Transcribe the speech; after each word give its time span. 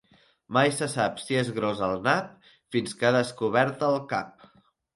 Mai 0.55 0.71
se 0.77 0.87
sap 0.93 1.19
si 1.23 1.37
és 1.41 1.51
gros 1.59 1.83
el 1.89 1.93
nap 2.09 2.49
fins 2.77 2.99
que 3.03 3.09
ha 3.11 3.15
descobert 3.19 3.89
el 3.93 4.03
cap. 4.15 4.53